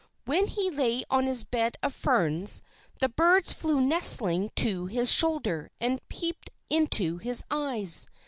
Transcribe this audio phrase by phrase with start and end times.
[0.25, 2.63] When he lay on his bed of ferns,
[3.01, 8.07] the birds flew nestling to his shoulder, and peeped into his eyes.